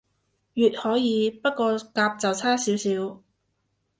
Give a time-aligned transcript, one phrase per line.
[0.55, 3.21] 乙可以，不過甲就差少少